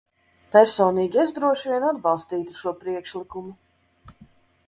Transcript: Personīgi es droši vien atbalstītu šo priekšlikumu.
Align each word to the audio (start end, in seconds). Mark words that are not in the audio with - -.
Personīgi 0.53 1.19
es 1.23 1.33
droši 1.35 1.69
vien 1.73 1.85
atbalstītu 1.89 2.57
šo 2.61 2.75
priekšlikumu. 2.85 4.21